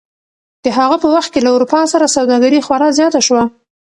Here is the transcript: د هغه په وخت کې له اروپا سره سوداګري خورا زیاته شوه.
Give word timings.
د 0.63 0.65
هغه 0.77 0.95
په 1.03 1.07
وخت 1.15 1.29
کې 1.33 1.41
له 1.45 1.49
اروپا 1.55 1.81
سره 1.93 2.13
سوداګري 2.15 2.59
خورا 2.65 2.89
زیاته 2.97 3.19
شوه. 3.27 3.43